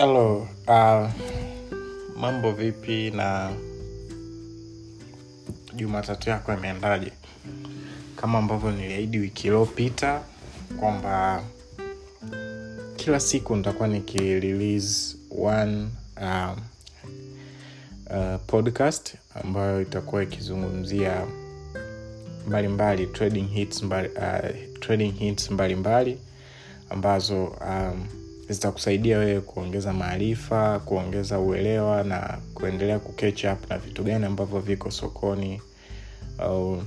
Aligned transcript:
Hello, 0.00 0.48
uh, 0.68 1.10
mambo 2.16 2.52
vipi 2.52 3.10
na 3.10 3.52
Jumatatu 5.76 6.30
yako 6.30 6.52
imeendaje? 6.52 7.12
Kama 8.16 8.38
ambavyo 8.38 8.70
niliahidi 8.70 9.18
wiki 9.18 9.46
iliyopita 9.46 10.22
kwamba 10.80 11.42
kila 12.96 13.20
siku 13.20 13.56
nitakuwa 13.56 13.88
nikirelease 13.88 15.16
um, 15.30 15.90
uh, 18.10 18.40
podcast 18.46 19.14
ambayo 19.44 19.82
itakuwa 19.82 20.22
ikizungumzia 20.22 21.26
mbalimbali 22.48 23.06
trading 23.06 23.46
hits 23.48 23.82
mbali, 23.82 24.08
uh, 24.08 24.78
trading 24.80 25.10
hits 25.12 25.50
mbalimbali 25.50 26.18
ambazo 26.90 27.44
um, 27.44 28.06
zitakusaidia 28.52 29.18
wewe 29.18 29.40
kuongeza 29.40 29.92
maarifa 29.92 30.78
kuongeza 30.78 31.38
uelewa 31.38 32.04
na 32.04 32.38
kuendelea 32.54 32.96
up 33.52 33.70
na 33.70 33.78
vitu 33.78 34.02
gani 34.04 34.24
ambavyo 34.26 34.60
viko 34.60 34.90
sokoni 34.90 35.60
au 36.38 36.82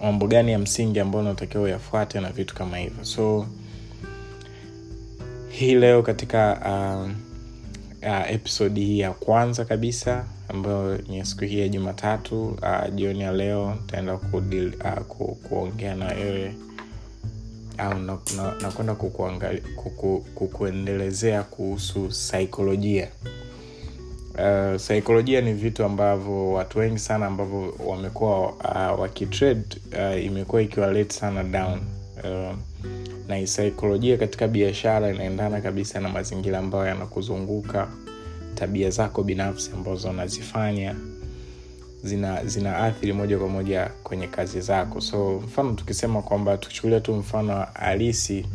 mambo 0.00 0.26
gani 0.26 0.52
ya 0.52 0.58
msingi 0.58 1.00
ambayo 1.00 1.24
unatakiwa 1.24 1.62
uyafuate 1.64 2.20
na 2.20 2.30
vitu 2.32 2.54
kama 2.54 2.78
hivyo. 2.78 3.04
So 3.04 3.46
hii 5.48 5.74
leo 5.74 6.02
katika 6.02 6.60
uh, 6.64 7.10
uh, 8.08 8.30
episodi 8.30 8.84
hii 8.84 8.98
ya 8.98 9.10
kwanza 9.10 9.64
kabisa 9.64 10.24
ambayo 10.48 10.98
ni 10.98 11.24
siku 11.24 11.44
hii 11.44 11.60
ya 11.60 11.68
jumatatu 11.68 12.44
uh, 12.48 12.94
jioni 12.94 13.20
ya 13.20 13.32
leo 13.32 13.74
nitaenda 13.74 14.16
ku, 14.16 14.36
uh, 14.36 15.04
ku, 15.08 15.34
kuongea 15.34 15.94
na 15.94 16.06
wewe 16.06 16.54
au 17.78 17.94
nakwenda 17.98 18.92
na, 18.92 19.52
na 19.52 19.60
kuku, 19.76 20.24
kukuendelezea 20.34 21.42
kuhusu 21.42 22.12
saikolojia. 22.12 23.08
Uh, 24.34 24.76
saikolojia 24.76 25.40
ni 25.40 25.52
vitu 25.52 25.84
ambavyo 25.84 26.52
watu 26.52 26.78
wengi 26.78 26.98
sana 26.98 27.26
ambavyo 27.26 27.74
wamekuwa 27.86 28.52
uh, 28.52 29.00
wakitrade 29.00 29.64
uh, 29.92 30.24
imekuwa 30.24 30.62
ikiwalete 30.62 31.14
sana 31.14 31.42
down. 31.44 31.80
Uh, 32.24 32.56
na 33.28 33.46
saikolojia 33.46 34.16
katika 34.16 34.48
biashara 34.48 35.10
inaendana 35.14 35.60
kabisa 35.60 36.00
na 36.00 36.08
mazingira 36.08 36.58
ambayo 36.58 36.86
yanakuzunguka 36.86 37.88
tabia 38.54 38.90
zako 38.90 39.22
binafsi 39.22 39.70
ambazo 39.74 40.10
unazifanya 40.10 40.94
zina 42.02 42.44
zinaathiri 42.44 43.12
moja 43.12 43.38
kwa 43.38 43.48
moja 43.48 43.90
kwenye 44.02 44.26
kazi 44.26 44.60
zako. 44.60 45.00
So 45.00 45.40
mfano 45.44 45.72
tukisema 45.72 46.22
kwamba 46.22 46.56
tukichukulia 46.56 47.00
tu 47.00 47.14
mfano 47.14 47.66
halisi 47.74 48.46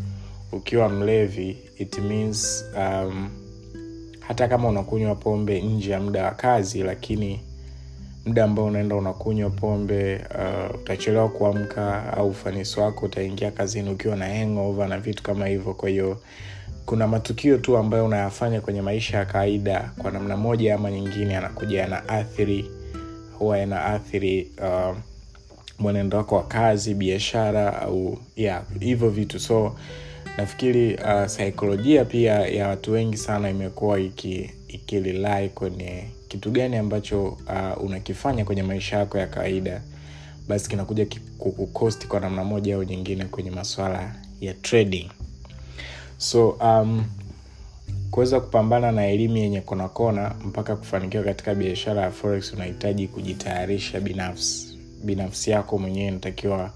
ukiwa 0.51 0.89
mlevi 0.89 1.57
it 1.77 1.99
means 1.99 2.65
um, 2.77 3.29
hata 4.19 4.47
kama 4.47 4.67
unakunywa 4.67 5.15
pombe 5.15 5.61
nje 5.61 5.91
ya 5.91 5.99
muda 5.99 6.23
wa 6.23 6.31
kazi 6.31 6.83
lakini 6.83 7.41
muda 8.25 8.43
ambao 8.43 8.65
unaenda 8.65 8.95
unakunywa 8.95 9.49
pombe 9.49 10.15
uh, 10.15 10.75
utachelewa 10.75 11.29
kuamka 11.29 12.13
au 12.17 12.27
ufanisi 12.29 12.79
wako 12.79 13.05
utaingia 13.05 13.51
kazini 13.51 13.89
ukiwa 13.89 14.15
na 14.15 14.25
hangover 14.25 14.87
na 14.87 14.99
vitu 14.99 15.23
kama 15.23 15.47
hivyo. 15.47 15.73
Kwa 15.73 15.89
hiyo 15.89 16.17
kuna 16.85 17.07
matukio 17.07 17.57
tu 17.57 17.77
ambayo 17.77 18.05
unayafanya 18.05 18.61
kwenye 18.61 18.81
maisha 18.81 19.17
ya 19.17 19.25
kawaida 19.25 19.91
kwa 19.97 20.11
namna 20.11 20.37
moja 20.37 20.75
ama 20.75 20.91
nyingine 20.91 21.33
yanakuja 21.33 21.79
yana 21.81 22.09
athiri 22.09 22.71
huwa 23.39 23.57
yanaathiri 23.57 24.51
uh, 24.61 24.97
mwenendo 25.79 26.17
wako 26.17 26.35
wa 26.35 26.43
kazi 26.43 26.93
biashara 26.93 27.81
au 27.81 28.17
yeah, 28.35 28.63
hivyo 28.79 29.09
vitu. 29.09 29.39
So 29.39 29.75
nafikiri 30.37 30.95
uh, 30.95 31.25
saikolojia 31.25 32.05
pia 32.05 32.33
ya 32.33 32.67
watu 32.67 32.91
wengi 32.91 33.17
sana 33.17 33.49
imekuwa 33.49 33.99
ikililai 34.67 35.45
iki 35.45 35.55
kwenye 35.55 36.03
kitu 36.27 36.51
gani 36.51 36.77
ambacho 36.77 37.25
uh, 37.27 37.83
unakifanya 37.83 38.45
kwenye 38.45 38.63
maisha 38.63 38.97
yako 38.97 39.17
ya 39.17 39.27
kawaida. 39.27 39.81
Basi 40.47 40.69
kinakuja 40.69 41.07
kukukosti 41.37 42.07
kwa 42.07 42.19
namna 42.19 42.43
moja 42.43 42.75
au 42.75 42.83
nyingine 42.83 43.25
kwenye 43.25 43.51
maswala 43.51 44.15
ya 44.41 44.53
trading. 44.53 45.09
So 46.17 46.49
um, 46.49 47.05
kuweza 48.11 48.39
kupambana 48.39 48.91
na 48.91 49.07
elimu 49.07 49.37
yenye 49.37 49.61
konakona 49.61 50.35
mpaka 50.45 50.75
kufanikiwa 50.75 51.23
katika 51.23 51.55
biashara 51.55 52.01
ya 52.01 52.11
forex 52.11 52.53
unahitaji 52.53 53.07
kujitayarisha 53.07 53.99
binafsi. 53.99 54.77
Binafsi 55.03 55.51
yako 55.51 55.77
mwenyewe 55.77 56.11
natakiwa 56.11 56.71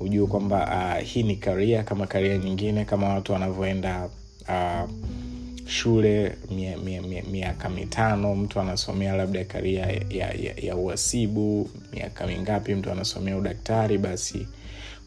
ujue 0.00 0.26
kwamba 0.26 0.56
uh, 0.98 1.02
hii 1.06 1.22
ni 1.22 1.36
karia 1.36 1.82
kama 1.82 2.06
karia 2.06 2.38
nyingine 2.38 2.84
kama 2.84 3.08
watu 3.14 3.32
wanavyoenda 3.32 4.08
uh, 4.48 4.90
shule 5.66 6.32
miaka 6.50 6.80
mia, 6.80 7.02
mia, 7.02 7.22
mia 7.22 7.54
mitano 7.76 8.34
mtu 8.34 8.60
anasomea 8.60 9.16
labda 9.16 9.44
karia 9.44 9.86
ya, 10.10 10.32
ya, 10.32 10.54
ya 10.62 10.76
uhasibu 10.76 11.70
miaka 11.92 12.26
mingapi 12.26 12.74
mtu 12.74 12.90
anasomea 12.90 13.36
udaktari 13.36 13.98
basi 13.98 14.46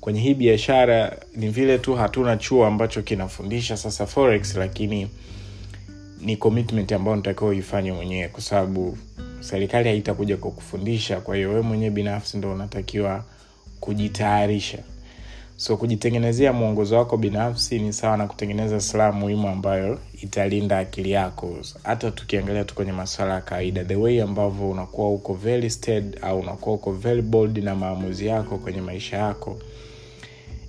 kwenye 0.01 0.19
hii 0.19 0.33
biashara 0.33 1.17
ni 1.35 1.49
vile 1.49 1.77
tu 1.77 1.95
hatuna 1.95 2.37
chuo 2.37 2.65
ambacho 2.65 3.01
kinafundisha 3.01 3.77
sasa 3.77 4.05
forex 4.05 4.55
lakini 4.55 5.07
ni 6.21 6.37
commitment 6.37 6.91
ambayo 6.91 7.15
natakiwa 7.15 7.49
uifanye 7.49 7.91
mwenyewe 7.91 8.27
kwa 8.27 8.41
sababu 8.41 8.97
serikali 9.39 9.89
haitakuja 9.89 10.37
kwa 10.37 10.51
kufundisha 10.51 11.21
kwa 11.21 11.35
hiyo 11.35 11.49
wewe 11.49 11.61
mwenyewe 11.61 11.91
binafsi 11.91 12.37
ndo 12.37 12.51
unatakiwa 12.53 13.23
kujitayarisha. 13.79 14.77
So 15.57 15.77
kujitengenezea 15.77 16.53
mwongozo 16.53 16.97
wako 16.97 17.17
binafsi 17.17 17.79
ni 17.79 17.93
sawa 17.93 18.17
na 18.17 18.27
kutengeneza 18.27 18.79
silaha 18.79 19.11
muhimu 19.11 19.47
ambayo 19.47 19.99
italinda 20.21 20.77
akili 20.79 21.11
yako. 21.11 21.57
Hata 21.83 22.11
tukiangalia 22.11 22.63
tu 22.63 22.75
kwenye 22.75 22.91
maswala 22.91 23.33
ya 23.33 23.41
kawaida 23.41 23.85
the 23.85 23.95
way 23.95 24.21
ambavyo 24.21 24.69
unakuwa 24.69 25.09
uko 25.13 25.33
very 25.33 25.69
stead 25.69 26.19
au 26.21 26.39
unakuwa 26.39 26.75
uko 26.75 26.91
very 26.91 27.21
bold 27.21 27.57
na 27.57 27.75
maamuzi 27.75 28.27
yako 28.27 28.57
kwenye 28.57 28.81
maisha 28.81 29.17
yako 29.17 29.57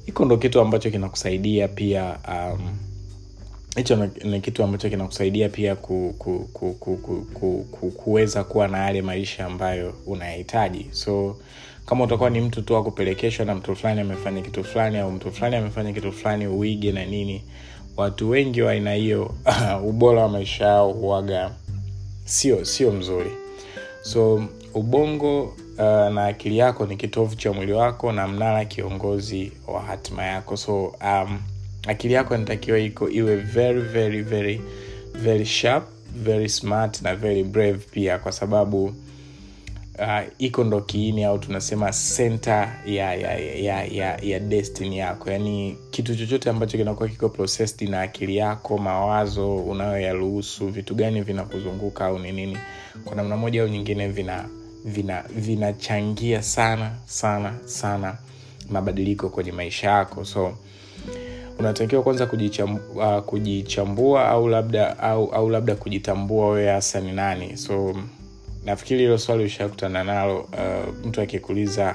hiko 0.06 0.24
ndo 0.24 0.36
kitu 0.36 0.60
ambacho 0.60 0.90
kinakusaidia 0.90 1.68
pia 1.68 2.18
um, 2.28 2.76
hicho 3.76 4.08
ni 4.24 4.40
kitu 4.40 4.62
ambacho 4.64 4.90
kinakusaidia 4.90 5.48
pia 5.48 5.76
ku, 5.76 6.14
ku, 6.18 6.48
ku, 6.52 6.74
ku, 6.74 6.96
ku, 6.96 7.26
ku, 7.34 7.66
ku, 7.70 7.90
kuweza 7.90 8.44
kuwa 8.44 8.68
na 8.68 8.78
yale 8.78 9.02
maisha 9.02 9.46
ambayo 9.46 9.94
unayahitaji. 10.06 10.86
So 10.90 11.36
kama 11.86 12.04
utakuwa 12.04 12.30
ni 12.30 12.40
mtu 12.40 12.62
tu 12.62 12.74
wa 12.74 12.84
kupelekeshwa 12.84 13.46
na 13.46 13.54
mtu 13.54 13.76
fulani 13.76 14.00
amefanya 14.00 14.40
kitu 14.42 14.64
fulani 14.64 14.98
au 14.98 15.10
mtu 15.12 15.32
fulani 15.32 15.56
amefanya 15.56 15.92
kitu 15.92 16.12
fulani 16.12 16.46
uige 16.46 16.92
na 16.92 17.04
nini 17.04 17.42
watu 17.96 18.30
wengi 18.30 18.62
wa 18.62 18.72
aina 18.72 18.94
hiyo 18.94 19.34
ubora 19.88 20.22
wa 20.22 20.28
maisha 20.28 20.64
yao 20.64 20.92
huaga 20.92 21.50
sio 22.24 22.64
sio 22.64 22.92
mzuri. 22.92 23.30
So 24.02 24.44
ubongo 24.74 25.42
uh, 25.42 25.84
na 26.14 26.24
akili 26.26 26.58
yako 26.58 26.86
ni 26.86 26.96
kitovu 26.96 27.34
cha 27.36 27.52
mwili 27.52 27.72
wako 27.72 28.12
na 28.12 28.28
mnara 28.28 28.64
kiongozi 28.64 29.52
wa 29.66 29.82
hatima 29.82 30.24
yako. 30.24 30.56
So 30.56 30.84
um, 30.86 31.38
akili 31.86 32.14
yako 32.14 32.34
inatakiwa 32.34 32.78
iko 32.78 33.08
iwe 33.10 33.36
very 33.36 33.80
very 33.80 34.22
very 34.22 34.60
very 35.14 35.46
sharp 35.46 35.84
very 36.24 36.48
smart 36.48 37.02
na 37.02 37.16
very 37.16 37.44
brave 37.44 37.78
pia 37.90 38.18
kwa 38.18 38.32
sababu 38.32 38.84
uh, 38.84 40.20
iko 40.38 40.64
ndo 40.64 40.80
kiini 40.80 41.24
au 41.24 41.38
tunasema 41.38 41.90
center 42.16 42.72
ya 42.86 43.14
ya, 43.14 43.38
ya, 43.38 43.84
ya, 43.84 44.18
ya 44.22 44.40
destiny 44.40 44.98
yako. 44.98 45.30
Yaani 45.30 45.76
kitu 45.90 46.16
chochote 46.16 46.50
ambacho 46.50 46.78
kinakuwa 46.78 47.08
kiko 47.08 47.28
processed 47.28 47.88
na 47.88 48.00
akili 48.02 48.36
yako 48.36 48.78
mawazo 48.78 49.56
unayoyaruhusu 49.56 50.68
vitu 50.68 50.94
gani 50.94 51.20
vinakuzunguka 51.22 52.04
au 52.06 52.18
ni 52.18 52.32
nini 52.32 52.58
kwa 53.04 53.16
namna 53.16 53.36
moja 53.36 53.62
au 53.62 53.68
nyingine 53.68 54.08
vina 54.08 54.44
vinachangia 55.36 56.38
vina 56.38 56.42
sana 56.42 56.92
sana 57.06 57.54
sana 57.64 58.16
mabadiliko 58.70 59.28
kwenye 59.28 59.52
maisha 59.52 59.90
yako. 59.90 60.24
So 60.24 60.54
unatakiwa 61.58 62.02
kwanza 62.02 62.26
kujichambua, 62.26 63.18
uh, 63.18 63.24
kujichambua 63.24 64.28
au 64.28 64.48
labda 64.48 64.98
au, 64.98 65.24
au 65.32 65.50
labda 65.50 65.74
kujitambua 65.74 66.48
wewe 66.48 66.70
hasa 66.70 67.00
ni 67.00 67.12
nani. 67.12 67.56
So 67.56 67.96
nafikiri 68.64 69.00
hilo 69.00 69.18
swali 69.18 69.44
ushakutana 69.44 70.04
nalo 70.04 70.40
uh, 70.40 71.06
mtu 71.06 71.20
akikuuliza 71.20 71.94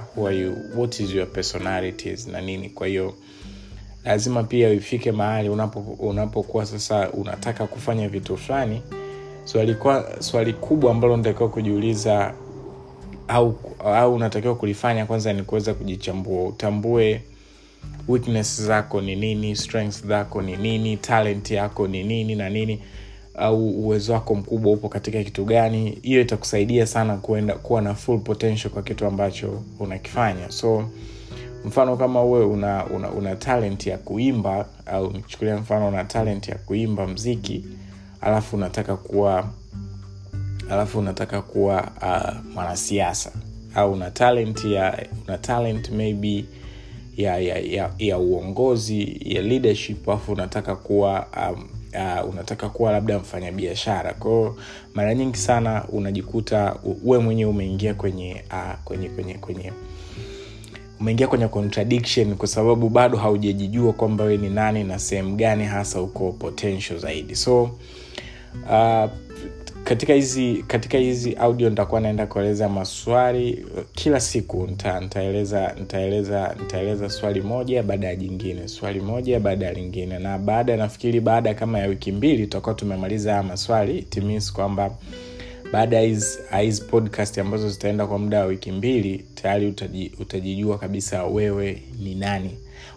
what 0.77 1.00
is 1.00 1.15
your 1.15 1.27
personalities 1.31 2.27
na 2.27 2.42
nini. 2.42 2.69
Kwa 2.69 2.88
hiyo 2.88 3.13
lazima 4.06 4.44
pia 4.44 4.69
ifike 4.69 5.12
mahali 5.12 5.50
unapokuwa 5.50 6.09
unapo 6.09 6.66
sasa 6.66 7.12
unataka 7.12 7.68
kufanya 7.68 8.09
vitu 8.09 8.38
fulani. 8.38 8.81
Swali, 9.44 9.75
swali 10.19 10.54
kubwa 10.54 10.92
ambalo 10.92 11.13
unatakiwa 11.13 11.50
kujiuliza 11.50 12.33
au 13.27 13.56
au 13.86 14.13
unatakiwa 14.16 14.56
kulifanya 14.56 15.06
kwanza 15.06 15.33
ni 15.33 15.44
kuweza 15.44 15.74
kujichambua 15.74 16.44
utambue 16.48 17.21
weakness 18.07 18.62
zako 18.62 19.01
ni 19.01 19.15
nini 19.15 19.56
strength 19.56 20.06
zako 20.07 20.41
ni 20.41 20.57
nini 20.57 20.97
talent 20.97 21.51
yako 21.51 21.88
ni 21.88 22.03
nini 22.03 22.35
na 22.35 22.50
nini 22.50 22.81
au 23.35 23.69
uwezo 23.69 24.13
wako 24.13 24.35
mkubwa 24.35 24.71
upo 24.74 24.89
katika 24.89 25.24
kitu 25.24 25.45
gani. 25.45 26.00
Hiyo 26.01 26.21
itakusaidia 26.21 26.85
sana 26.88 27.18
kuenda 27.18 27.56
kuwa 27.56 27.81
na 27.81 27.95
full 27.95 28.19
potential 28.19 28.69
kwa 28.74 28.83
kitu 28.83 29.06
ambacho 29.06 29.62
unakifanya. 29.80 30.51
So 30.51 30.89
mfano 31.65 31.97
kama 31.97 32.24
uwe 32.24 32.45
una, 32.45 32.85
una, 32.85 33.12
una 33.12 33.35
talent 33.35 33.88
ya 33.88 33.97
kuimba 33.97 34.65
au 34.85 35.12
nichukulia 35.13 35.57
mfano 35.57 35.88
una 35.88 36.03
talent 36.03 36.47
ya 36.47 36.56
kuimba 36.56 37.07
mziki 37.07 37.65
alafu 38.21 38.56
unataka 38.56 38.95
kuwa 38.97 39.50
alafu 40.69 41.00
unataka 41.00 41.41
kuwa 41.41 41.91
uh, 42.01 42.53
mwanasiasa. 42.53 43.31
Au 43.75 43.94
una 43.94 44.12
talent 44.12 44.65
ya 44.65 45.06
una 45.27 45.38
talent 45.38 45.89
maybe 45.89 46.45
ya 47.18 47.38
ya, 47.39 47.57
ya, 47.60 47.92
ya 48.00 48.18
uongozi 48.18 49.18
ya 49.25 49.42
leadership 49.42 50.10
alafu 50.10 50.31
unataka 50.31 50.75
kuwa 50.75 51.27
um, 51.38 51.63
uh, 51.94 52.30
unataka 52.30 52.69
kuwa 52.69 52.92
labda 52.92 53.19
mfanyabiashara. 53.19 54.13
Kwao 54.13 54.56
mara 54.94 55.13
nyingi 55.15 55.38
sana 55.38 55.86
unajikuta 55.89 56.75
uwe 57.04 57.18
mwenyewe 57.19 57.51
umeingia 57.51 57.94
kwenye 57.94 58.44
uh, 58.51 58.75
kwenye 58.83 59.10
kwenye 59.10 59.33
kwenye 59.33 59.71
umeingia 61.00 61.27
kwenye 61.27 61.48
contradiction 61.48 62.36
kwa 62.36 62.48
sababu 62.48 62.89
bado 62.89 63.18
haujajijua 63.18 63.94
kwamba 63.94 64.24
we 64.24 64.38
ni 64.38 64.50
nani 64.50 64.83
na 64.83 65.00
sehemu 65.00 65.36
gani 65.36 65.63
hasa 65.66 66.01
uko 66.01 66.31
potential 66.31 67.00
zaidi. 67.00 67.36
So 67.36 67.63
uh, 68.69 69.06
katika 69.83 70.13
hizi 70.13 70.63
katika 70.68 70.97
hizi 70.97 71.33
audio 71.35 71.69
nitakuwa 71.69 72.01
naenda 72.01 72.27
kueleza 72.27 72.69
maswali 72.69 73.65
kila 73.91 74.19
siku 74.19 74.68
nita, 74.68 75.00
nitaeleza 75.00 75.75
nitaeleza 75.80 76.56
nitaeleza 76.59 77.09
swali 77.09 77.41
moja 77.41 77.83
baada 77.83 78.07
ya 78.07 78.15
jingine 78.15 78.68
swali 78.68 79.00
moja 79.00 79.39
baada 79.39 79.65
ya 79.65 79.74
lingine. 79.74 80.19
Na 80.19 80.38
baada 80.38 80.77
nafikiri 80.77 81.19
baada 81.19 81.53
kama 81.53 81.80
ya 81.80 81.88
wiki 81.88 82.12
mbili 82.12 82.44
tutakuwa 82.44 82.75
tumemaliza 82.75 83.31
haya 83.31 83.44
maswali. 83.44 84.01
Timis 84.03 84.53
kwamba 84.53 84.91
baada 85.74 85.97
ya 86.01 86.59
hizi 86.62 86.81
podcast 86.81 87.38
ambazo 87.38 87.69
zitaenda 87.69 88.07
kwa 88.07 88.19
muda 88.19 88.39
wa 88.39 88.45
wiki 88.45 88.71
mbili 88.71 89.25
tayari 89.35 89.68
utaji, 89.68 90.12
utajijua 90.19 90.77
kabisa 90.77 91.24
wewe 91.24 91.81
ni 92.00 92.15
nani. 92.15 92.51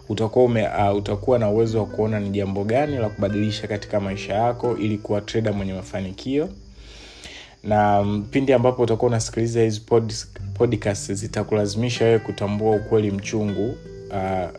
Utakuwa 0.09 0.45
ume, 0.45 0.67
uh, 0.67 0.97
utakuwa 0.97 1.39
na 1.39 1.49
uwezo 1.49 1.79
wa 1.79 1.85
kuona 1.85 2.19
ni 2.19 2.29
jambo 2.29 2.63
gani 2.63 2.97
la 2.97 3.09
kubadilisha 3.09 3.67
katika 3.67 3.99
maisha 3.99 4.33
yako 4.33 4.77
ili 4.77 4.97
kuwa 4.97 5.21
trader 5.21 5.53
mwenye 5.53 5.73
mafanikio 5.73 6.49
na 7.63 8.05
pindi 8.31 8.53
ambapo 8.53 8.81
utakuwa 8.81 9.09
unasikiliza 9.09 9.61
hizi 9.61 9.79
pod, 9.79 10.13
podcast 10.53 11.11
zitakulazimisha 11.13 12.05
wewe 12.05 12.19
kutambua 12.19 12.75
ukweli 12.75 13.11
mchungu 13.11 13.75
uh, 14.11 14.49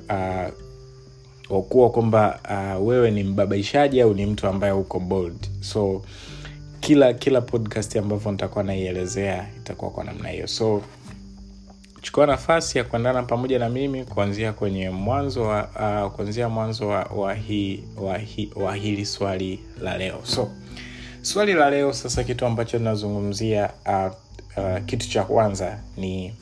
uh, 1.50 1.90
kwamba 1.90 2.40
uh, 2.78 2.86
wewe 2.88 3.10
ni 3.10 3.24
mbabaishaji 3.24 4.00
au 4.00 4.14
ni 4.14 4.26
mtu 4.26 4.46
ambaye 4.46 4.72
uko 4.72 5.00
bold. 5.00 5.48
So 5.60 6.02
kila 6.80 7.12
kila 7.14 7.40
podcast 7.40 7.96
ambavyo 7.96 8.30
nitakuwa 8.32 8.64
naielezea 8.64 9.48
itakuwa 9.56 9.90
kwa 9.90 10.04
namna 10.04 10.28
hiyo. 10.28 10.46
So 10.46 10.82
chukua 12.02 12.26
nafasi 12.26 12.78
ya 12.78 12.84
kuendana 12.84 13.22
pamoja 13.22 13.58
na 13.58 13.68
mimi 13.68 14.04
kuanzia 14.04 14.52
kwenye 14.52 14.90
mwanzo 14.90 15.42
wa 15.42 15.68
uh, 16.06 16.12
kuanzia 16.12 16.48
mwanzo 16.48 16.88
wa, 16.88 17.04
wa, 17.04 17.34
hi, 17.34 17.84
wa, 17.96 18.18
hi, 18.18 18.52
wa 18.56 18.74
hili 18.76 19.06
swali 19.06 19.60
la 19.82 19.98
leo. 19.98 20.20
So 20.22 20.50
swali 21.22 21.52
la 21.52 21.70
leo 21.70 21.92
sasa 21.92 22.24
kitu 22.24 22.46
ambacho 22.46 22.78
nazungumzia 22.78 23.70
uh, 23.86 24.12
uh, 24.56 24.84
kitu 24.86 25.08
cha 25.08 25.24
kwanza 25.24 25.78
ni 25.96 26.34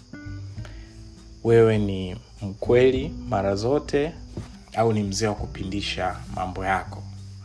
wewe 1.44 1.78
ni 1.78 2.16
mkweli 2.42 3.14
mara 3.28 3.54
zote 3.56 4.12
au 4.76 4.92
ni 4.92 5.02
mzee 5.02 5.26
wa 5.26 5.34
kupindisha 5.34 6.16
mambo 6.34 6.64
yako? 6.64 7.02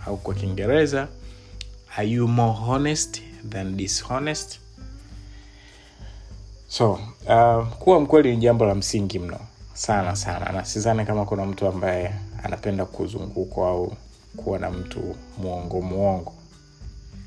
Au 0.07 0.17
kwa 0.17 0.33
kiingereza 0.33 1.07
are 1.97 2.07
you 2.09 2.27
more 2.27 2.59
honest 2.59 3.21
than 3.49 3.77
dishonest? 3.77 4.59
So 6.67 6.91
uh, 7.27 7.67
kuwa 7.67 7.99
mkweli 7.99 8.31
ni 8.31 8.37
jambo 8.37 8.65
la 8.65 8.75
msingi 8.75 9.19
mno 9.19 9.39
sana 9.73 10.15
sana. 10.15 10.51
Na 10.51 10.65
sizani 10.65 11.05
kama 11.05 11.25
kuna 11.25 11.45
mtu 11.45 11.67
ambaye 11.67 12.11
anapenda 12.43 12.85
kuzungukwa 12.85 13.69
au 13.69 13.93
kuwa 14.37 14.59
na 14.59 14.71
mtu 14.71 15.15
mwongo 15.41 15.81
mwongo 15.81 16.33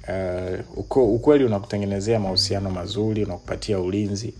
uh, 0.09 0.99
ukweli 1.15 1.45
unakutengenezea 1.45 2.21
mahusiano 2.21 2.71
mazuri 2.71 3.25
unakupatia 3.25 3.79
ulinzi 3.81 4.35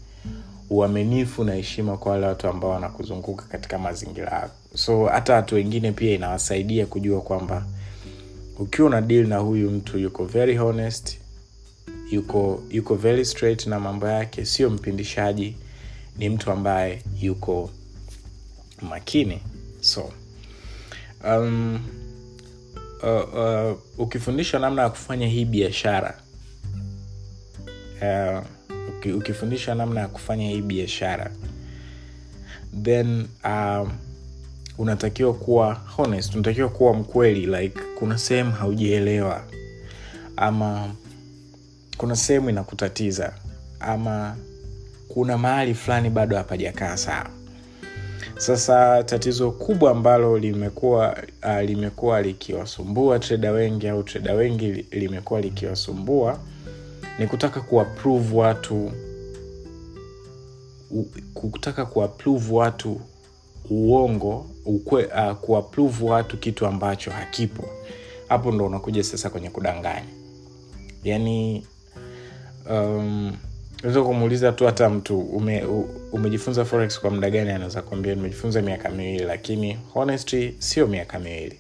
uaminifu 0.71 1.45
na 1.45 1.55
heshima 1.55 1.97
kwa 1.97 2.13
wale 2.13 2.27
watu 2.27 2.49
ambao 2.49 2.71
wanakuzunguka 2.71 3.45
katika 3.47 3.79
mazingira 3.79 4.31
yako. 4.33 4.55
So 4.75 5.07
hata 5.07 5.35
watu 5.35 5.55
wengine 5.55 5.93
pia 5.93 6.15
inawasaidia 6.15 6.87
kujua 6.87 7.21
kwamba 7.21 7.67
ukiwa 8.59 8.89
una 8.89 9.01
deal 9.01 9.27
na 9.27 9.37
huyu 9.39 9.71
mtu 9.71 9.99
yuko 9.99 10.25
very 10.25 10.57
honest 10.57 11.19
yuko 12.11 12.63
yuko 12.71 12.95
very 12.95 13.25
straight 13.25 13.67
na 13.67 13.81
mambo 13.81 14.07
yake 14.09 14.45
sio 14.45 14.71
mpindishaji 14.71 15.57
ni 16.19 16.29
mtu 16.29 16.51
ambaye 16.51 17.03
yuko 17.21 17.71
makini. 18.83 19.41
So 19.81 20.13
um, 21.29 21.81
uh, 23.05 23.35
uh, 23.35 23.79
ukifundishwa 23.99 24.61
namna 24.61 24.83
ya 24.83 24.89
kufanya 24.91 25.27
hii 25.27 25.45
biashara 25.45 26.21
uh, 28.03 28.45
ukifundishwa 29.17 29.75
namna 29.75 30.01
ya 30.01 30.09
kufanya 30.09 30.49
hii 30.49 30.63
biashara 30.63 31.31
then 32.83 33.27
um, 33.45 33.93
unatakiwa 34.79 35.35
kuwa 35.35 35.75
honest 35.75 36.35
unatakiwa 36.35 36.69
kuwa 36.69 36.95
mkweli 36.95 37.47
like 37.47 37.81
kuna 37.99 38.19
sehemu 38.19 38.53
haujaelewa 38.53 39.45
ama 40.37 40.95
kuna 41.97 42.17
sehemu 42.17 42.51
inakutatiza 42.51 43.33
ama 43.81 44.37
kuna 45.09 45.39
mahali 45.39 45.75
fulani 45.75 46.11
bado 46.11 46.37
hapajakaa 46.37 46.97
sawa 46.97 47.31
sasa 48.37 49.03
tatizo 49.03 49.51
kubwa 49.51 49.91
ambalo 49.91 50.39
limekuwa 50.39 51.17
uh, 51.45 51.61
limekuwa 51.61 52.23
likiwasumbua 52.23 53.19
treda 53.19 53.53
wengi 53.53 53.89
au 53.89 54.03
treda 54.03 54.35
wengi 54.35 54.73
limekuwa 54.91 55.41
likiwasumbua 55.41 56.39
ni 57.19 57.27
kutaka 57.27 57.61
kuapprove 57.61 58.37
watu 58.37 58.91
kutaka 61.35 61.87
kuapprove 61.87 62.55
watu 62.55 63.01
uongo 63.71 64.47
ukwe, 64.65 65.05
uh, 65.07 65.33
kuapprove 65.37 66.05
watu 66.05 66.37
kitu 66.37 66.67
ambacho 66.67 67.11
hakipo. 67.11 67.69
Hapo 68.29 68.53
ndo 68.53 68.67
unakuja 68.67 69.05
sasa 69.05 69.31
kwenye 69.31 69.51
kudanganya. 69.51 70.05
Yaani 71.05 71.67
um, 72.71 73.33
unaweza 73.85 74.03
kumuuliza 74.03 74.53
tu 74.53 74.67
hata 74.67 74.91
mtu 74.91 75.21
ume, 75.21 75.65
umejifunza 76.13 76.65
forex 76.65 77.01
kwa 77.01 77.11
muda 77.11 77.31
gani? 77.31 77.51
Anaweza 77.51 77.83
kuambia 77.83 78.15
nimejifunza 78.15 78.63
miaka 78.63 78.89
miwili 78.89 79.25
lakini 79.25 79.79
honestly 79.95 80.55
sio 80.59 80.87
miaka 80.87 81.19
miwili. 81.19 81.59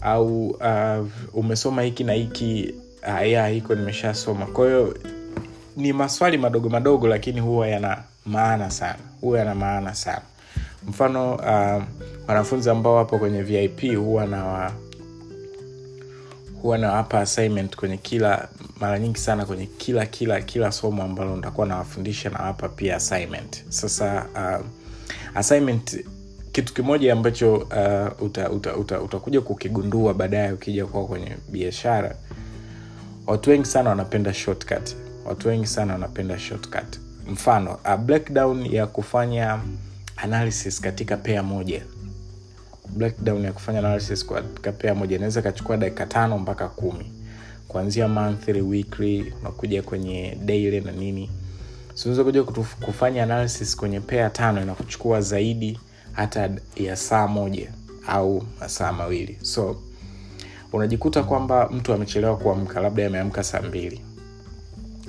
Au 0.00 0.46
uh, 0.48 1.06
umesoma 1.32 1.82
hiki 1.82 2.04
na 2.04 2.12
hiki 2.12 2.74
uh, 3.02 3.28
ya 3.28 3.46
hiko 3.48 3.74
nimeshasoma. 3.74 4.46
Kwa 4.46 4.66
hiyo 4.66 4.98
ni 5.76 5.92
maswali 5.92 6.38
madogo 6.38 6.68
madogo 6.68 7.08
lakini 7.08 7.40
huwa 7.40 7.68
yana 7.68 8.02
maana 8.26 8.70
sana. 8.70 8.98
Huwa 9.20 9.38
yana 9.38 9.54
maana 9.54 9.94
sana. 9.94 10.22
Mfano 10.88 11.34
uh, 11.34 11.82
wanafunzi 12.28 12.70
ambao 12.70 12.94
wapo 12.94 13.18
kwenye 13.18 13.42
vip 13.42 13.96
huwa 13.96 14.26
na 14.26 14.44
wa, 14.44 14.72
huwa 16.62 16.78
nawapa 16.78 17.20
assignment 17.20 17.76
kwenye 17.76 17.96
kila 17.96 18.48
mara 18.80 18.98
nyingi 18.98 19.18
sana 19.18 19.46
kwenye 19.46 19.66
kila 19.66 20.06
kila 20.06 20.40
kila 20.40 20.72
somo 20.72 21.02
ambalo 21.02 21.36
nitakuwa 21.36 21.66
nawafundisha 21.66 22.30
nawapa 22.30 22.68
pia 22.68 22.96
assignment. 22.96 23.64
Sasa 23.68 24.26
uh, 24.34 24.66
assignment 25.34 26.04
kitu 26.52 26.74
kimoja 26.74 27.12
ambacho 27.12 27.54
uh, 27.56 28.22
utakuja 28.22 28.50
uta, 28.50 28.76
uta, 28.76 29.00
uta 29.00 29.40
kukigundua 29.40 30.14
baadaye 30.14 30.52
ukija 30.52 30.86
kuwa 30.86 31.06
kwenye 31.06 31.36
biashara 31.48 32.16
watu 33.26 33.50
wengi 33.50 33.66
sana 33.66 33.90
wanapenda 33.90 34.34
shortcut. 34.34 34.96
Watu 35.24 35.48
wengi 35.48 35.66
sana 35.66 35.92
wanapenda 35.92 36.38
shortcut. 36.38 36.98
Mfano 37.30 37.78
uh, 37.84 37.96
breakdown 37.96 38.66
ya 38.66 38.86
kufanya 38.86 39.58
analysis 40.16 40.80
katika 40.80 41.16
pea 41.16 41.42
moja 41.42 41.82
breakdown 42.96 43.44
ya 43.44 43.52
kufanya 43.52 43.78
analysis 43.78 44.26
kwa 44.26 44.42
kapea 44.42 44.94
moja 44.94 45.16
inaweza 45.16 45.40
ikachukua 45.40 45.76
dakika 45.76 46.06
tano 46.06 46.38
mpaka 46.38 46.68
kumi. 46.68 47.12
Kuanzia 47.68 48.08
monthly 48.08 48.60
weekly 48.60 49.34
unakuja 49.40 49.82
kwenye 49.82 50.38
daily 50.44 50.80
na 50.80 50.92
nini. 50.92 51.30
Siweza 51.94 52.24
kuja 52.24 52.42
kufanya 52.80 53.22
analysis 53.22 53.76
kwenye 53.76 54.00
pea 54.00 54.30
tano 54.30 54.62
inakuchukua 54.62 55.20
zaidi 55.20 55.80
hata 56.12 56.50
ya 56.76 56.96
saa 56.96 57.26
moja 57.28 57.72
au 58.06 58.42
masaa 58.60 58.92
mawili. 58.92 59.38
So 59.42 59.76
unajikuta 60.72 61.22
kwamba 61.22 61.68
mtu 61.68 61.92
amechelewa 61.92 62.36
kuamka 62.36 62.80
labda 62.80 63.06
ameamka 63.06 63.42
saa 63.44 63.62
mbili. 63.62 64.00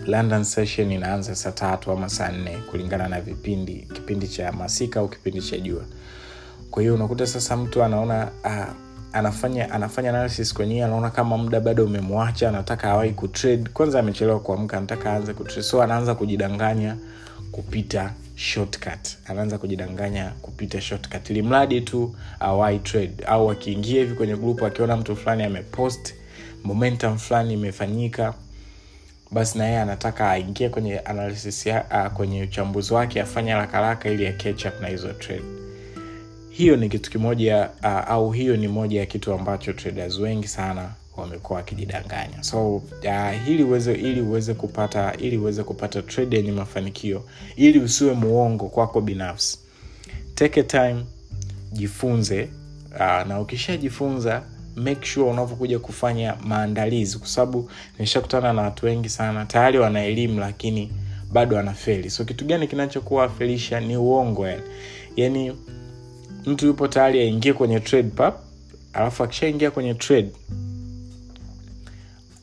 London 0.05 0.43
session 0.43 0.91
inaanza 0.91 1.35
saa 1.35 1.51
tatu 1.51 1.91
ama 1.91 2.09
saa 2.09 2.31
nne 2.31 2.57
kulingana 2.71 3.07
na 3.07 3.21
vipindi 3.21 3.87
kipindi 3.93 4.27
cha 4.27 4.51
masika 4.51 4.99
au 4.99 5.07
kipindi 5.09 5.41
cha 5.41 5.57
jua 5.57 5.85
kwa 6.71 6.81
hiyo 6.81 6.95
unakuta 6.95 7.27
sasa 7.27 7.57
mtu 7.57 7.83
anaona 7.83 8.29
uh, 8.45 8.73
anafanya 9.13 9.71
anafanya 9.71 10.09
analysis 10.09 10.53
kwenye 10.53 10.83
anaona 10.83 11.09
kama 11.09 11.37
muda 11.37 11.59
bado 11.59 11.85
umemwacha 11.85 12.49
anataka 12.49 12.91
awai 12.91 13.11
kutrade. 13.11 13.69
Kwanza 13.73 13.99
amechelewa 13.99 14.39
kuamka 14.39 14.77
anataka 14.77 15.11
aanze 15.13 15.33
kutrade. 15.33 15.63
So 15.63 15.81
anaanza 15.83 16.15
kujidanganya 16.15 16.95
kupita 17.51 18.13
shortcut. 18.35 19.17
Anaanza 19.27 19.57
kujidanganya 19.57 20.31
kupita 20.41 20.81
shortcut. 20.81 21.29
Ili 21.29 21.41
mradi 21.41 21.81
tu 21.81 22.15
awai 22.39 22.79
trade. 22.79 23.23
Au 23.25 23.51
akiingia 23.51 23.99
hivi 24.01 24.15
kwenye 24.15 24.35
grupu 24.37 24.65
akiona 24.65 24.97
mtu 24.97 25.15
fulani 25.15 25.43
amepost 25.43 26.13
momentum 26.63 27.17
fulani 27.17 27.53
imefanyika 27.53 28.33
basi 29.31 29.57
na 29.57 29.65
yeye 29.65 29.79
anataka 29.79 30.31
aingie 30.31 30.69
kwenye 30.69 30.99
analysis 30.99 31.65
ya, 31.65 31.85
uh, 31.91 32.13
kwenye 32.13 32.43
uchambuzi 32.43 32.93
wake 32.93 33.21
afanye 33.21 33.51
haraka 33.51 34.09
ili 34.09 34.23
ya 34.23 34.33
catch 34.33 34.65
up 34.65 34.81
na 34.81 34.87
hizo 34.87 35.13
trade 35.13 35.43
hiyo 36.59 36.75
ni 36.75 36.89
kitu 36.89 37.11
kimoja 37.11 37.69
uh, 37.83 38.09
au 38.09 38.31
hiyo 38.31 38.57
ni 38.57 38.67
moja 38.67 38.99
ya 38.99 39.05
kitu 39.05 39.33
ambacho 39.33 39.73
traders 39.73 40.19
wengi 40.19 40.47
sana 40.47 40.89
wamekuwa 41.17 41.57
wakijidanganya. 41.57 42.43
So 42.43 42.75
uh, 42.75 42.83
ili 43.47 43.63
uweze 43.63 43.93
ili 43.93 44.21
uweze 44.21 44.53
kupata 44.53 45.13
ili 45.17 45.37
uweze 45.37 45.63
kupata 45.63 46.01
trade 46.01 46.37
yenye 46.37 46.51
mafanikio 46.51 47.23
ili 47.55 47.79
usiwe 47.79 48.13
muongo 48.13 48.65
kwako 48.69 49.01
binafsi 49.01 49.59
take 50.35 50.63
time 50.63 51.05
jifunze 51.71 52.49
uh, 52.91 53.27
na 53.27 53.39
ukishajifunza 53.41 54.43
make 54.75 55.05
sure 55.05 55.29
unavyokuja 55.29 55.79
kufanya 55.79 56.35
maandalizi 56.43 57.17
kwa 57.17 57.27
sababu 57.27 57.71
nimeshakutana 57.93 58.53
na 58.53 58.61
watu 58.61 58.85
wengi 58.85 59.09
sana 59.09 59.45
tayari 59.45 59.79
wana 59.79 60.03
elimu 60.05 60.39
lakini 60.39 60.91
bado 61.31 61.59
anafeli 61.59 62.09
so 62.09 62.25
kitu 62.25 62.45
gani 62.45 62.67
kinachokuwa 62.67 63.23
afelisha 63.23 63.79
ni 63.79 63.97
uongo 63.97 64.47
yani. 64.47 64.63
Yani 65.15 65.51
mtu 66.45 66.65
yupo 66.65 66.87
tayari 66.87 67.19
aingie 67.19 67.53
kwenye 67.53 67.79
trade 67.79 68.09
pap 68.09 68.39
alafu 68.93 69.23
akishaingia 69.23 69.71
kwenye 69.71 69.93
trade 69.93 70.31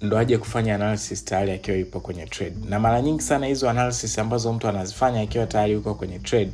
ndo 0.02 0.18
aje 0.18 0.38
kufanya 0.38 0.74
analysis 0.74 1.24
tayari 1.24 1.52
akiwa 1.52 1.76
yupo 1.76 2.00
kwenye 2.00 2.26
trade. 2.26 2.56
Na 2.68 2.80
mara 2.80 3.02
nyingi 3.02 3.22
sana 3.22 3.46
hizo 3.46 3.70
analysis 3.70 4.18
ambazo 4.18 4.52
mtu 4.52 4.68
anazifanya 4.68 5.20
akiwa 5.20 5.46
tayari 5.46 5.72
yuko 5.72 5.94
kwenye 5.94 6.18
trade 6.18 6.52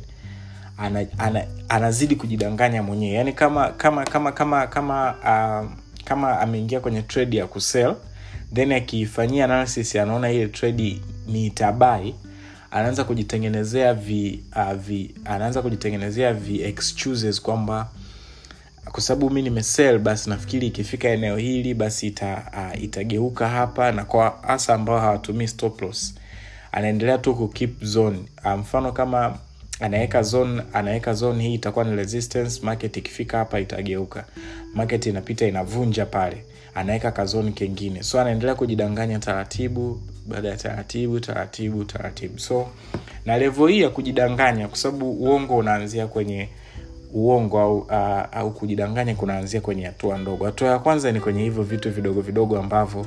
ana, 0.77 1.05
ana, 1.17 1.45
anazidi 1.69 2.15
kujidanganya 2.15 2.83
mwenyewe. 2.83 3.13
Yani 3.13 3.33
kama 3.33 3.67
kama 3.69 4.03
kama 4.03 4.31
kama 4.31 4.67
kama 4.67 5.15
uh, 5.23 5.71
kama 6.05 6.39
ameingia 6.39 6.79
kwenye 6.79 7.01
trade 7.01 7.37
ya 7.37 7.47
kusell 7.47 7.95
then 8.53 8.71
akiifanyia 8.71 9.45
analysis 9.45 9.95
anaona 9.95 10.31
ile 10.31 10.47
trade 10.47 11.01
ni 11.27 11.49
tabai 11.49 12.15
anaanza 12.73 13.03
kujitengenezea 13.03 13.93
vi, 13.93 14.43
uh, 14.55 14.73
vi 14.73 15.15
anaanza 15.25 15.61
kujitengenezea 15.61 16.33
vi 16.33 16.61
excuses 16.63 17.41
kwamba 17.41 17.89
kwa 18.91 19.01
sababu 19.01 19.29
mi 19.29 19.41
nimesel 19.41 19.99
basi 19.99 20.29
nafikiri 20.29 20.67
ikifika 20.67 21.09
eneo 21.09 21.37
hili 21.37 21.73
basi 21.73 22.07
ita, 22.07 22.43
uh, 22.53 22.83
itageuka 22.83 23.49
hapa 23.49 23.91
na 23.91 24.05
kwa 24.05 24.39
hasa 24.41 24.73
ambao 24.73 24.99
hawatumii 24.99 25.47
stop 25.47 25.83
anaendelea 26.71 27.17
tu 27.17 27.35
ku 27.35 27.47
keep 27.47 27.83
zone. 27.83 28.19
Uh, 28.45 28.51
mfano 28.51 28.91
kama 28.91 29.37
anaweka 29.79 30.23
zone 30.23 30.61
anaweka 30.73 31.13
zone 31.13 31.43
hii 31.43 31.53
itakuwa 31.53 31.85
ni 31.85 31.95
resistance 31.95 32.59
market 32.65 32.97
ikifika 32.97 33.37
hapa 33.37 33.59
itageuka. 33.59 34.25
Market 34.73 35.05
inapita 35.05 35.47
inavunja 35.47 36.05
pale 36.05 36.43
anaweka 36.75 37.11
kazoni 37.11 37.51
kengine. 37.51 38.03
So 38.03 38.21
anaendelea 38.21 38.55
kujidanganya 38.55 39.19
taratibu 39.19 39.99
baada 40.27 40.49
ya 40.49 40.55
taratibu 40.57 41.19
taratibu 41.19 41.83
taratibu. 41.83 42.39
So 42.39 42.67
na 43.25 43.37
levo 43.37 43.67
hii 43.67 43.81
ya 43.81 43.89
kujidanganya 43.89 44.67
kwa 44.67 44.77
sababu 44.77 45.11
uongo 45.11 45.57
unaanzia 45.57 46.07
kwenye 46.07 46.49
uongo 47.13 47.59
au, 47.59 47.77
uh, 47.79 48.37
au 48.37 48.51
kujidanganya 48.53 49.15
kunaanzia 49.15 49.61
kwenye 49.61 49.85
hatua 49.85 50.17
ndogo. 50.17 50.45
Hatua 50.45 50.67
ya 50.67 50.79
kwanza 50.79 51.11
ni 51.11 51.19
kwenye 51.19 51.43
hivyo 51.43 51.63
vitu 51.63 51.91
vidogo 51.91 52.21
vidogo 52.21 52.59
ambavyo 52.59 53.05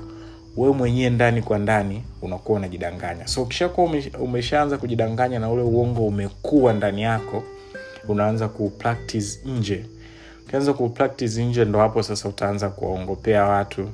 wewe 0.57 0.75
mwenyewe 0.75 1.11
ndani 1.11 1.43
kwa 1.43 1.59
ndani 1.59 2.03
unakuwa 2.23 2.59
unajidanganya. 2.59 3.27
So 3.27 3.43
ukishakuwa 3.43 3.93
umeshaanza 4.21 4.79
kujidanganya 4.79 5.39
na 5.39 5.51
ule 5.51 5.63
uongo 5.63 6.07
umekuwa 6.07 6.73
ndani 6.73 7.03
yako 7.03 7.43
unaanza 8.09 8.49
ku 8.49 8.73
nje 9.45 9.85
ukianza 10.47 10.73
kupractice 10.73 11.45
nje 11.45 11.65
ndo 11.65 11.79
hapo 11.79 12.03
sasa 12.03 12.29
utaanza 12.29 12.69
kuwaongopea 12.69 13.45
watu. 13.45 13.91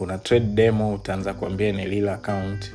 Una 0.00 0.18
trade 0.18 0.46
demo 0.46 0.94
utaanza 0.94 1.34
kuambia 1.34 1.72
ni 1.72 1.84
lila 1.86 2.14
account. 2.14 2.72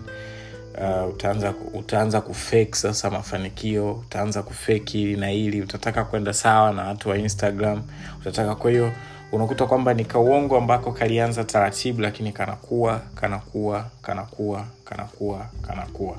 Uh, 0.82 1.10
utaanza 1.14 1.54
utaanza 1.74 2.22
kufake 2.22 2.74
sasa 2.74 3.10
mafanikio 3.12 3.92
utaanza 3.94 4.44
kufake 4.44 4.98
hili 4.98 5.16
na 5.18 5.28
hili. 5.28 5.62
Utataka 5.62 6.04
kwenda 6.04 6.34
sawa 6.34 6.72
na 6.74 6.84
watu 6.88 7.10
wa 7.10 7.18
instagram. 7.18 7.84
Utataka 8.22 8.56
kwa 8.56 8.72
hiyo 8.72 8.92
unakuta 9.32 9.66
kwamba 9.66 9.94
ni 9.94 10.06
kauongo 10.06 10.58
ambako 10.58 10.92
kalianza 10.92 11.44
taratibu 11.44 12.02
lakini 12.02 12.32
kanakuwa 12.32 13.02
kanakuwa 13.16 13.86
kanakuwa 14.02 14.66
kanakuwa 14.86 15.46
kanakuwa 15.68 16.18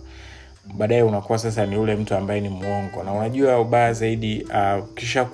baadaye 0.74 1.02
unakuwa 1.02 1.38
sasa 1.38 1.66
ni 1.66 1.76
ule 1.76 1.96
mtu 1.96 2.14
ambaye 2.14 2.40
ni 2.40 2.48
mwongo. 2.48 3.02
Na 3.04 3.12
unajua 3.12 3.60
ubaya 3.60 3.92
zaidi 3.92 4.46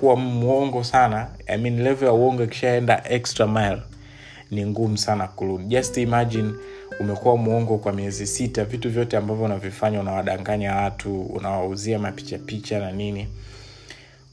uh, 0.03 0.19
mwongo 0.19 0.83
sana 0.83 1.27
I 1.47 1.57
mean, 1.57 1.83
level 1.83 2.07
ya 2.07 2.13
uongo 2.13 2.43
ikishaenda 2.43 3.03
extra 3.09 3.47
mile 3.47 3.81
ni 4.51 4.65
ngumu 4.65 4.97
sana 4.97 5.27
kurudi. 5.27 5.63
Just 5.63 5.97
imagine 5.97 6.53
umekuwa 6.99 7.37
mwongo 7.37 7.77
kwa 7.77 7.93
miezi 7.93 8.27
sita 8.27 8.65
vitu 8.65 8.89
vyote 8.89 9.17
ambavyo 9.17 9.45
unavifanya 9.45 9.99
unawadanganya 9.99 10.75
watu 10.75 11.21
unawauzia 11.21 11.99
mapichapicha 11.99 12.79
na 12.79 12.91
nini. 12.91 13.27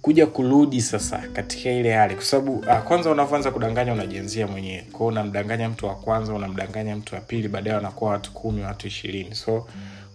Kuja 0.03 0.27
kurudi 0.27 0.81
sasa 0.81 1.19
katika 1.33 1.71
ile 1.71 1.93
hali 1.93 2.15
kwa 2.15 2.25
sababu 2.25 2.53
uh, 2.59 2.79
kwanza 2.79 3.11
unavyoanza 3.11 3.51
kudanganya 3.51 3.93
unajenzia 3.93 4.47
mwenyewe. 4.47 4.87
Kwao 4.93 5.09
unamdanganya 5.09 5.69
mtu 5.69 5.87
wa 5.87 5.95
kwanza 5.95 6.35
unamdanganya 6.35 6.97
mtu 6.97 7.15
wa 7.15 7.21
pili 7.21 7.49
baadaye 7.49 7.77
wanakuwa 7.77 8.11
watu 8.11 8.33
kumi 8.33 8.63
watu 8.63 8.87
ishirini. 8.87 9.35
So 9.35 9.67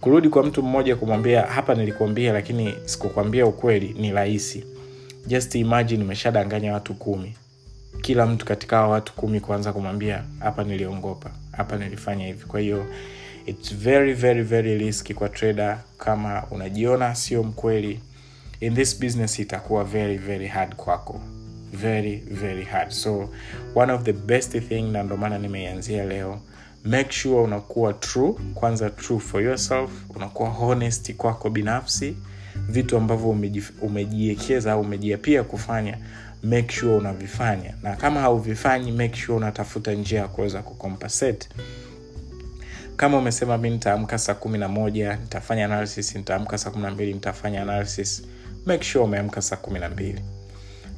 kurudi 0.01 0.29
kwa 0.29 0.43
mtu 0.43 0.63
mmoja 0.63 0.95
kumwambia 0.95 1.41
hapa 1.41 1.75
nilikuambia 1.75 2.33
lakini 2.33 2.73
sikukwambia 2.85 3.45
ukweli 3.45 3.95
ni 3.99 4.11
rahisi. 4.11 4.65
Just 5.27 5.55
imagine 5.55 6.03
umeshadanganya 6.03 6.73
watu 6.73 6.93
kumi. 6.93 7.35
Kila 8.01 8.25
mtu 8.25 8.45
katika 8.45 8.75
hao 8.77 8.91
watu 8.91 9.13
kumi 9.13 9.39
kuanza 9.39 9.73
kumwambia 9.73 10.23
hapa 10.39 10.63
niliongopa 10.63 11.31
hapa 11.51 11.77
nilifanya 11.77 12.25
hivi. 12.27 12.45
Kwa 12.45 12.59
hiyo 12.59 12.85
its 13.45 13.75
very 13.75 14.13
very 14.13 14.43
very 14.43 14.77
risky 14.77 15.13
kwa 15.13 15.29
trader 15.29 15.79
kama 15.97 16.43
unajiona 16.51 17.15
sio 17.15 17.43
mkweli. 17.43 17.99
In 18.59 18.75
this 18.75 18.99
business 18.99 19.39
itakuwa 19.39 19.83
very 19.83 20.17
very 20.17 20.47
hard 20.47 20.75
kwako. 20.75 21.21
Very 21.73 22.15
very 22.31 22.63
hard. 22.63 22.89
So 22.89 23.29
one 23.75 23.93
of 23.93 24.03
the 24.03 24.13
best 24.13 24.51
thing 24.59 24.81
na 24.81 25.03
ndio 25.03 25.17
maana 25.17 25.37
nimeianzia 25.39 26.05
leo 26.05 26.39
make 26.85 27.11
sure 27.11 27.41
unakuwa 27.41 27.93
true 27.93 28.33
kwanza 28.53 28.89
true 28.89 29.19
for 29.19 29.43
yourself 29.43 29.91
unakuwa 30.15 30.49
honest 30.49 31.13
kwako 31.13 31.49
binafsi. 31.49 32.15
Vitu 32.69 32.97
ambavyo 32.97 33.35
umejiekeza 33.81 34.71
au 34.71 34.81
umejiapia 34.81 35.43
kufanya 35.43 35.97
make 36.43 36.73
sure 36.75 36.95
unavifanya. 36.95 37.73
Na 37.83 37.95
kama 37.95 38.19
hauvifanyi 38.21 38.91
make 38.91 39.15
sure 39.15 39.37
unatafuta 39.37 39.91
njia 39.93 40.19
ya 40.19 40.27
kuweza 40.27 40.61
kucompensate. 40.61 41.49
Kama 42.97 43.17
umesema 43.17 43.57
mi 43.57 43.69
nitaamka 43.69 44.17
saa 44.17 44.33
kumi 44.33 44.57
na 44.57 44.67
moja 44.67 45.15
nitafanya 45.15 45.65
analysis 45.65 46.15
nitaamka 46.15 46.57
saa 46.57 46.69
kumi 46.69 46.83
na 46.83 46.91
mbili 46.91 47.13
nitafanya 47.13 47.61
analysis 47.61 48.23
make 48.65 48.83
sure 48.83 49.05
umeamka 49.05 49.41
saa 49.41 49.55
kumi 49.55 49.79
na 49.79 49.89
mbili. 49.89 50.21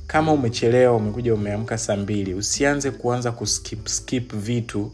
Kama 0.07 0.31
umechelewa 0.33 0.95
umekuja 0.95 1.33
umeamka 1.33 1.77
saa 1.77 1.95
mbili 1.97 2.33
usianze 2.33 2.91
kuanza 2.91 3.31
kuskip 3.31 3.87
skip 3.87 4.35
vitu 4.35 4.91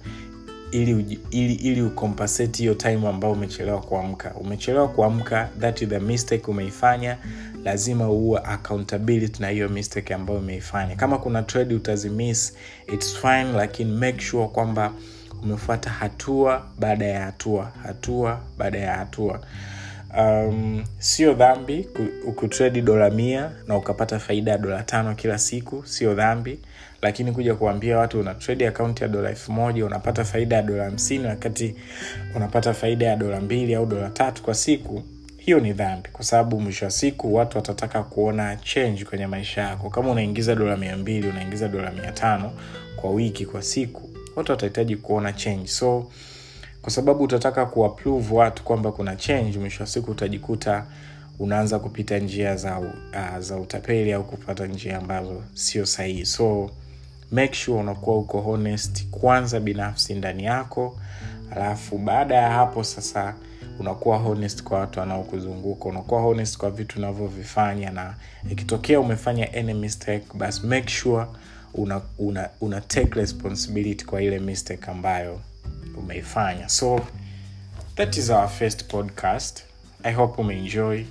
ili 0.74 1.20
ili 1.32 1.54
ili 1.54 1.82
ucompensate 1.82 2.58
hiyo 2.58 2.74
time 2.74 3.08
ambayo 3.08 3.34
umechelewa 3.34 3.82
kuamka. 3.82 4.34
Umechelewa 4.34 4.88
kuamka 4.88 5.50
that 5.60 5.88
the 5.90 6.00
mistake 6.00 6.52
umeifanya 6.52 7.18
lazima 7.64 8.10
uwe 8.10 8.42
accountability 8.44 9.42
na 9.42 9.50
hiyo 9.50 9.70
mistake 9.70 10.14
ambayo 10.14 10.40
umeifanya. 10.40 10.96
Kama 10.96 11.18
kuna 11.18 11.44
trade 11.44 11.76
utazimiss 11.76 12.54
its 12.94 13.18
fine 13.22 13.44
lakini 13.44 13.92
make 13.92 14.22
sure 14.22 14.48
kwamba 14.48 14.94
umefuata 15.44 15.90
hatua 15.90 16.66
baada 16.80 17.06
ya 17.06 17.26
hatua 17.26 17.72
hatua 17.84 18.40
baada 18.58 18.78
ya 18.80 18.94
hatua. 18.98 19.40
Um, 20.18 20.84
sio 21.00 21.34
dhambi 21.34 21.88
kutredi 22.36 22.82
dola 22.82 23.10
mia 23.10 23.52
na 23.68 23.78
ukapata 23.78 24.20
faida 24.20 24.52
ya 24.52 24.58
dola 24.58 24.84
tano 24.84 25.16
kila 25.16 25.38
siku 25.38 25.86
sio 25.88 26.14
dhambi 26.14 26.60
lakini 27.04 27.32
kuja 27.32 27.56
kuambia 27.56 27.98
watu 27.98 28.20
una 28.20 28.34
trade 28.34 28.68
account 28.68 29.02
ya 29.02 29.08
dola 29.08 29.30
elfu 29.30 29.52
moja 29.52 29.86
unapata 29.86 30.24
faida 30.24 30.56
ya 30.56 30.62
dola 30.62 30.84
hamsini 30.84 31.28
wakati 31.28 31.76
unapata 32.36 32.74
faida 32.74 33.06
ya 33.06 33.16
dola 33.16 33.42
mbili 33.42 33.76
au 33.76 33.86
dola 33.86 34.10
tatu 34.10 34.44
kwa 34.44 34.54
siku 34.54 35.04
hiyo 35.38 35.60
ni 35.60 35.74
dhambi. 35.74 36.10
Kwa 36.14 36.26
sababu 36.26 36.62
mwisho 36.62 36.86
wa 36.86 36.92
siku 36.92 37.36
watu 37.36 37.58
watataka 37.58 38.04
kuona 38.04 38.56
change 38.56 39.06
kwenye 39.06 39.28
maisha 39.28 39.62
yako. 39.62 39.90
Kama 39.90 40.12
unaingiza 40.12 40.56
dola 40.56 40.78
mia 40.78 40.98
mbili 40.98 41.28
unaingiza 41.28 41.68
dola 41.68 41.92
mia 41.92 42.12
tano 42.12 42.52
kwa 42.96 43.12
wiki 43.12 43.46
kwa 43.46 43.62
siku 43.62 44.10
watu 44.36 44.52
watahitaji 44.52 44.96
kuona 44.96 45.34
change. 45.34 45.68
So 45.68 46.12
kwa 46.82 46.92
sababu 46.92 47.24
utataka 47.24 47.66
kuapprove 47.66 48.34
watu 48.36 48.64
kwamba 48.64 48.92
kuna 48.92 49.16
change 49.16 49.60
mwisho 49.60 49.84
wa 49.84 49.88
siku 49.88 50.12
utajikuta 50.12 50.86
unaanza 51.40 51.80
kupita 51.80 52.20
njia 52.20 52.56
za, 52.56 52.80
uh, 52.80 53.40
za 53.40 53.58
utapeli 53.58 54.14
au 54.14 54.24
kupata 54.24 54.68
njia 54.68 54.98
ambazo 54.98 55.44
sio 55.54 55.86
sahihi. 55.86 56.26
So 56.26 56.72
make 57.34 57.54
sure 57.56 57.80
unakuwa 57.80 58.18
uko 58.18 58.42
honest 58.42 59.08
kwanza 59.10 59.60
binafsi 59.60 60.14
ndani 60.14 60.44
yako. 60.44 61.00
Alafu 61.52 61.98
baada 61.98 62.36
ya 62.36 62.52
hapo 62.52 62.84
sasa 62.84 63.36
unakuwa 63.80 64.18
honest 64.18 64.64
kwa 64.64 64.80
watu 64.80 65.00
wanaokuzunguka. 65.00 65.86
Unakuwa 65.86 66.22
honest 66.22 66.58
kwa 66.58 66.72
vitu 66.72 67.00
unavyovifanya 67.00 67.92
na 67.92 68.16
ikitokea 68.50 69.00
umefanya 69.00 69.54
any 69.54 69.74
mistake 69.74 70.26
basi 70.34 70.66
make 70.68 70.90
sure 70.90 71.26
una, 71.74 72.02
una, 72.18 72.50
una 72.62 72.82
take 72.82 73.20
responsibility 73.20 74.06
kwa 74.06 74.22
ile 74.22 74.40
mistake 74.40 74.92
ambayo 74.92 75.42
umeifanya. 75.98 76.70
So 76.70 77.00
that 77.96 78.18
is 78.18 78.30
our 78.30 78.48
first 78.50 78.86
podcast. 78.86 79.64
I 80.04 80.14
hope 80.14 80.42
umeenjoy 80.42 81.06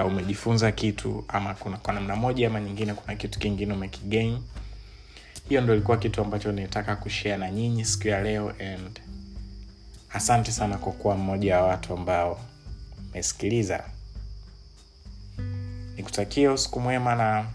uh, 0.00 0.06
umejifunza 0.06 0.72
kitu 0.72 1.24
ama 1.28 1.54
kuna 1.54 1.76
kwa 1.76 1.94
namna 1.94 2.16
moja 2.16 2.46
ama 2.46 2.60
nyingine 2.60 2.94
kuna 2.94 3.16
kitu 3.16 3.38
kingine 3.38 3.72
umekigain 3.74 4.38
hiyo 5.48 5.60
ndo 5.60 5.72
ilikuwa 5.74 5.96
kitu 5.96 6.20
ambacho 6.20 6.52
nitaka 6.52 6.96
kushare 6.96 7.36
na 7.36 7.50
nyinyi 7.50 7.84
siku 7.84 8.08
ya 8.08 8.22
leo 8.22 8.48
and 8.50 9.00
asante 10.10 10.52
sana 10.52 10.78
kwa 10.78 10.92
kuwa 10.92 11.16
mmoja 11.16 11.56
wa 11.60 11.66
watu 11.66 11.94
ambao 11.94 12.40
umesikiliza 13.10 13.84
nikutakia 15.96 16.52
usiku 16.52 16.80
mwema 16.80 17.14
na 17.14 17.46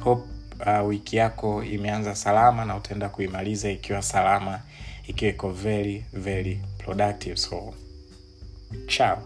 hope 0.00 0.28
uh, 0.66 0.88
wiki 0.88 1.16
yako 1.16 1.64
imeanza 1.64 2.14
salama 2.14 2.64
na 2.64 2.76
utaenda 2.76 3.08
kuimaliza 3.08 3.70
ikiwa 3.70 4.02
salama 4.02 4.60
ikiwa 5.06 5.30
iko 5.30 5.50
very 5.50 6.04
very 6.12 6.62
productive. 6.78 7.36
So 7.36 7.74
ciao 8.86 9.22